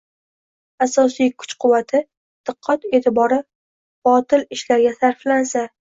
[0.85, 2.01] asosiy kuch-quvvati,
[2.51, 3.41] diqqat-e’tibori
[4.09, 5.63] botil ishlarga sarflansa